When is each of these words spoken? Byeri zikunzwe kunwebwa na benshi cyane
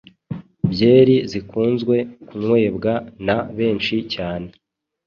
Byeri 0.71 1.15
zikunzwe 1.31 1.95
kunwebwa 2.27 2.93
na 3.25 3.37
benshi 3.57 3.95
cyane 4.13 4.47